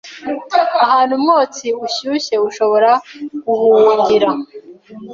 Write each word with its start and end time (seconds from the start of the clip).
Ahantu 0.85 1.13
umwotsi 1.19 1.65
ushyushye 1.85 2.35
ushobora 2.47 2.91
guhungira 3.45 4.29